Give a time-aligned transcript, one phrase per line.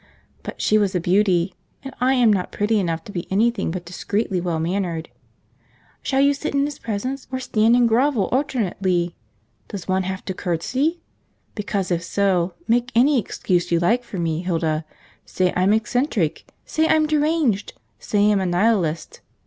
[0.41, 1.53] but she was a beauty,
[1.83, 5.09] and I am not pretty enough to be anything but discreetly well mannered.
[6.01, 9.13] Shall you sit in his presence, or stand and grovel alternately?
[9.67, 11.01] Does one have to curtsy?
[11.55, 14.85] Very well, then, make any excuses you like for me, Hilda:
[15.23, 19.21] say I'm eccentric, say I'm deranged, say I'm a Nihilist.